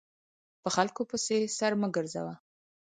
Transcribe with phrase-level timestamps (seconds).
[0.61, 2.33] په خلکو پسې سر مه ګرځوه!